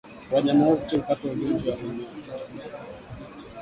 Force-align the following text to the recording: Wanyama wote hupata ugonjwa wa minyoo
Wanyama 0.31 0.65
wote 0.67 0.95
hupata 0.97 1.27
ugonjwa 1.31 1.73
wa 1.75 1.79
minyoo 1.79 2.13